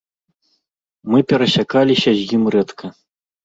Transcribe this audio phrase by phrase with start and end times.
[1.11, 2.85] Мы перасякаліся з ім рэдка.